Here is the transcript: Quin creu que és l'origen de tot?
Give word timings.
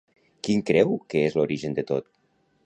Quin 0.47 0.63
creu 0.69 0.95
que 1.15 1.21
és 1.27 1.37
l'origen 1.41 1.77
de 1.81 1.85
tot? 1.93 2.11